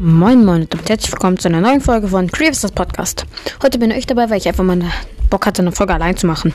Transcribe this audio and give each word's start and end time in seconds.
Moin 0.00 0.44
Moin 0.44 0.62
und 0.72 0.88
herzlich 0.88 1.12
willkommen 1.12 1.38
zu 1.38 1.46
einer 1.46 1.60
neuen 1.60 1.80
Folge 1.80 2.08
von 2.08 2.28
Creeps 2.28 2.62
das 2.62 2.72
Podcast. 2.72 3.26
Heute 3.62 3.78
bin 3.78 3.92
ich 3.92 4.06
dabei, 4.06 4.28
weil 4.28 4.38
ich 4.38 4.48
einfach 4.48 4.64
mal 4.64 4.80
Bock 5.30 5.46
hatte, 5.46 5.62
eine 5.62 5.70
Folge 5.70 5.94
allein 5.94 6.16
zu 6.16 6.26
machen. 6.26 6.52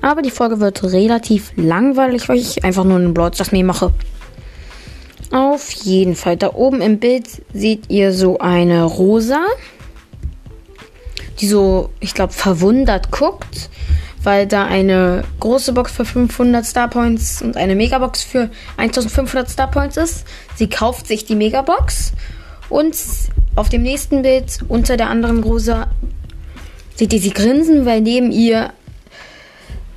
Aber 0.00 0.22
die 0.22 0.30
Folge 0.30 0.58
wird 0.58 0.82
relativ 0.82 1.52
langweilig, 1.56 2.28
weil 2.30 2.38
ich 2.38 2.64
einfach 2.64 2.84
nur 2.84 2.96
einen 2.96 3.12
das 3.14 3.52
mir 3.52 3.64
mache. 3.64 3.92
Auf 5.30 5.70
jeden 5.72 6.16
Fall, 6.16 6.38
da 6.38 6.54
oben 6.54 6.80
im 6.80 6.98
Bild 6.98 7.26
seht 7.52 7.90
ihr 7.90 8.14
so 8.14 8.38
eine 8.38 8.84
Rosa, 8.84 9.44
die 11.40 11.48
so, 11.48 11.90
ich 12.00 12.14
glaube, 12.14 12.32
verwundert 12.32 13.10
guckt, 13.10 13.68
weil 14.22 14.46
da 14.46 14.64
eine 14.64 15.24
große 15.40 15.74
Box 15.74 15.92
für 15.92 16.06
500 16.06 16.64
Star 16.64 16.88
Points 16.88 17.42
und 17.42 17.58
eine 17.58 17.74
Megabox 17.74 18.22
für 18.22 18.48
1500 18.78 19.50
Star 19.50 19.70
Points 19.70 19.98
ist. 19.98 20.24
Sie 20.56 20.70
kauft 20.70 21.06
sich 21.06 21.26
die 21.26 21.36
Megabox 21.36 22.12
und 22.68 22.96
auf 23.56 23.68
dem 23.68 23.82
nächsten 23.82 24.22
Bild 24.22 24.60
unter 24.68 24.96
der 24.96 25.10
anderen 25.10 25.42
Rosa 25.42 25.88
seht 26.94 27.12
ihr 27.12 27.20
sie 27.20 27.32
grinsen, 27.32 27.86
weil 27.86 28.00
neben 28.00 28.30
ihr 28.30 28.72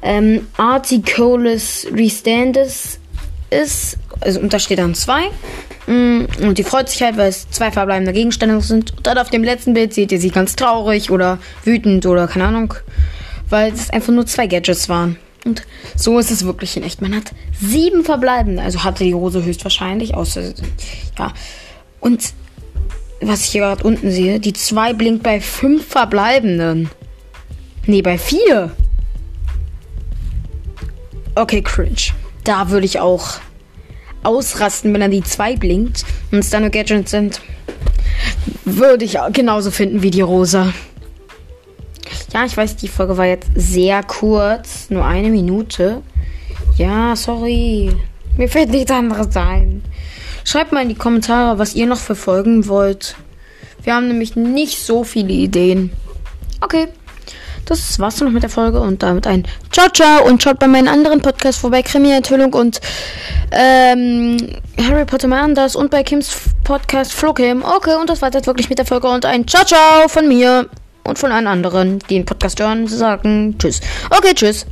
ähm, 0.01 0.47
Articulus 0.57 1.87
Restandis 1.91 2.99
ist. 3.49 3.97
Also 4.19 4.39
und 4.39 4.53
da 4.53 4.59
steht 4.59 4.79
dann 4.79 4.95
zwei. 4.95 5.23
Mm, 5.87 6.25
und 6.41 6.57
die 6.57 6.63
freut 6.63 6.89
sich 6.89 7.01
halt, 7.01 7.17
weil 7.17 7.29
es 7.29 7.49
zwei 7.49 7.71
verbleibende 7.71 8.13
Gegenstände 8.13 8.61
sind. 8.61 8.95
Und 8.97 9.07
dann 9.07 9.17
auf 9.17 9.29
dem 9.29 9.43
letzten 9.43 9.73
Bild 9.73 9.93
seht 9.93 10.11
ihr 10.11 10.19
sie 10.19 10.29
ganz 10.29 10.55
traurig 10.55 11.11
oder 11.11 11.39
wütend 11.63 12.05
oder 12.05 12.27
keine 12.27 12.45
Ahnung. 12.45 12.73
Weil 13.49 13.73
es 13.73 13.89
einfach 13.89 14.13
nur 14.13 14.25
zwei 14.25 14.47
Gadgets 14.47 14.89
waren. 14.89 15.17
Und 15.43 15.63
so 15.95 16.19
ist 16.19 16.31
es 16.31 16.45
wirklich 16.45 16.77
in 16.77 16.83
echt. 16.83 17.01
Man 17.01 17.15
hat 17.15 17.31
sieben 17.59 18.03
verbleibende. 18.03 18.61
Also 18.61 18.83
hatte 18.83 19.03
die 19.03 19.11
Rose 19.11 19.43
höchstwahrscheinlich. 19.43 20.13
Außer, 20.13 20.53
ja. 21.17 21.33
Und 21.99 22.33
was 23.21 23.45
ich 23.45 23.51
hier 23.51 23.61
gerade 23.61 23.83
unten 23.83 24.11
sehe, 24.11 24.39
die 24.39 24.53
2 24.53 24.93
blinkt 24.93 25.23
bei 25.23 25.39
5 25.39 25.85
verbleibenden. 25.85 26.89
Nee, 27.85 28.01
bei 28.01 28.17
4. 28.17 28.71
Okay, 31.35 31.61
cringe. 31.61 32.13
Da 32.43 32.69
würde 32.69 32.85
ich 32.85 32.99
auch 32.99 33.39
ausrasten, 34.23 34.93
wenn 34.93 35.01
dann 35.01 35.11
die 35.11 35.23
2 35.23 35.55
blinkt 35.55 36.03
und 36.31 36.39
es 36.39 36.49
dann 36.49 36.63
nur 36.63 36.71
Gadgets 36.71 37.11
sind. 37.11 37.41
Würde 38.65 39.05
ich 39.05 39.17
genauso 39.33 39.71
finden 39.71 40.01
wie 40.01 40.11
die 40.11 40.21
Rosa. 40.21 40.73
Ja, 42.33 42.45
ich 42.45 42.55
weiß, 42.55 42.75
die 42.77 42.87
Folge 42.87 43.17
war 43.17 43.25
jetzt 43.25 43.49
sehr 43.55 44.03
kurz. 44.03 44.89
Nur 44.89 45.05
eine 45.05 45.29
Minute. 45.29 46.01
Ja, 46.77 47.15
sorry. 47.15 47.91
Mir 48.37 48.47
fällt 48.47 48.69
nichts 48.69 48.91
anderes 48.91 49.35
ein. 49.35 49.83
Schreibt 50.43 50.71
mal 50.71 50.81
in 50.81 50.89
die 50.89 50.95
Kommentare, 50.95 51.59
was 51.59 51.75
ihr 51.75 51.85
noch 51.85 51.99
verfolgen 51.99 52.67
wollt. 52.67 53.15
Wir 53.83 53.95
haben 53.95 54.07
nämlich 54.07 54.35
nicht 54.35 54.79
so 54.79 55.03
viele 55.03 55.33
Ideen. 55.33 55.91
Okay. 56.61 56.87
Das 57.65 57.99
war's 57.99 58.17
dann 58.17 58.27
noch 58.27 58.33
mit 58.33 58.43
der 58.43 58.49
Folge 58.49 58.79
und 58.81 59.03
damit 59.03 59.27
ein 59.27 59.47
Ciao, 59.71 59.87
ciao 59.89 60.25
und 60.25 60.41
schaut 60.41 60.59
bei 60.59 60.67
meinen 60.67 60.87
anderen 60.87 61.21
Podcasts 61.21 61.61
vorbei, 61.61 61.81
Krimi-Enthüllung 61.83 62.53
und 62.53 62.81
ähm, 63.51 64.37
Harry 64.77 65.05
Potter 65.05 65.27
Manders 65.27 65.75
und 65.75 65.91
bei 65.91 66.03
Kims 66.03 66.31
Podcast 66.63 67.13
Flokim. 67.13 67.63
Okay, 67.63 67.95
und 67.95 68.09
das 68.09 68.21
war's 68.21 68.33
jetzt 68.33 68.47
wirklich 68.47 68.69
mit 68.69 68.77
der 68.77 68.85
Folge 68.85 69.07
und 69.07 69.25
ein 69.25 69.47
Ciao, 69.47 69.63
ciao 69.63 70.07
von 70.07 70.27
mir 70.27 70.67
und 71.03 71.19
von 71.19 71.31
allen 71.31 71.47
anderen, 71.47 71.99
die 72.09 72.15
den 72.15 72.25
Podcast 72.25 72.59
hören, 72.59 72.87
sagen 72.87 73.55
Tschüss. 73.57 73.79
Okay, 74.09 74.33
tschüss. 74.33 74.65